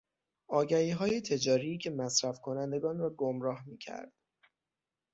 آگهیهای 0.47 1.21
تجاری 1.21 1.77
که 1.77 1.89
مصرف 1.89 2.41
کنندگان 2.41 2.97
را 2.97 3.09
گمراه 3.09 3.63
میکرد. 3.67 4.13